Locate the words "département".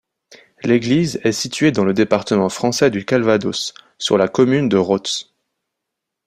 1.93-2.49